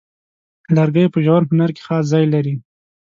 لرګی 0.75 1.05
په 1.13 1.19
ژور 1.25 1.41
هنر 1.49 1.69
کې 1.75 1.81
خاص 1.87 2.05
ځای 2.13 2.25
لري. 2.33 2.55